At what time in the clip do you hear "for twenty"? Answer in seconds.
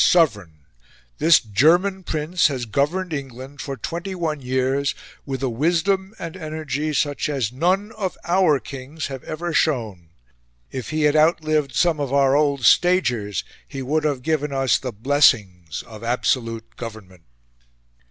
3.61-4.15